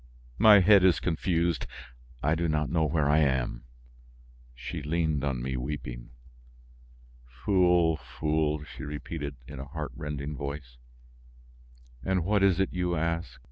[0.39, 1.67] My head is confused,
[2.23, 3.65] I do not know where I am!"
[4.55, 6.09] She leaned on me weeping.
[7.27, 7.97] "Fool!
[7.97, 10.77] Fool!" she repeated, in a heart rending voice.
[12.03, 13.39] "And what is it you ask?"